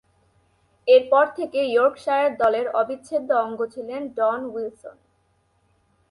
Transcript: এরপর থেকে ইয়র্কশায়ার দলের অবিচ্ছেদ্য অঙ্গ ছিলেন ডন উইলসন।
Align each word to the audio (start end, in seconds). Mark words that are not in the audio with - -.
এরপর 0.87 1.25
থেকে 1.37 1.59
ইয়র্কশায়ার 1.65 2.31
দলের 2.37 2.67
অবিচ্ছেদ্য 2.71 3.29
অঙ্গ 3.43 3.59
ছিলেন 3.73 4.01
ডন 4.17 4.41
উইলসন। 4.53 4.97